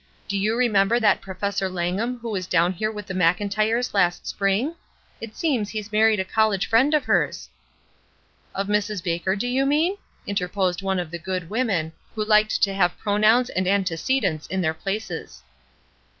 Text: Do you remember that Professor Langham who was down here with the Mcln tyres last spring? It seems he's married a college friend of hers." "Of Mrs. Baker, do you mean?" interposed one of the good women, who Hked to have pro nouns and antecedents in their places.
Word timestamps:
Do 0.27 0.35
you 0.35 0.55
remember 0.55 0.99
that 0.99 1.21
Professor 1.21 1.69
Langham 1.69 2.17
who 2.17 2.31
was 2.31 2.47
down 2.47 2.73
here 2.73 2.91
with 2.91 3.05
the 3.05 3.13
Mcln 3.13 3.51
tyres 3.51 3.93
last 3.93 4.25
spring? 4.25 4.73
It 5.21 5.35
seems 5.37 5.69
he's 5.69 5.91
married 5.91 6.19
a 6.19 6.25
college 6.25 6.65
friend 6.67 6.95
of 6.95 7.05
hers." 7.05 7.49
"Of 8.55 8.65
Mrs. 8.67 9.03
Baker, 9.03 9.35
do 9.35 9.47
you 9.47 9.63
mean?" 9.63 9.97
interposed 10.25 10.81
one 10.81 10.97
of 10.97 11.11
the 11.11 11.19
good 11.19 11.51
women, 11.51 11.93
who 12.15 12.25
Hked 12.25 12.61
to 12.61 12.73
have 12.73 12.97
pro 12.97 13.17
nouns 13.17 13.51
and 13.51 13.67
antecedents 13.67 14.47
in 14.47 14.61
their 14.61 14.73
places. 14.73 15.43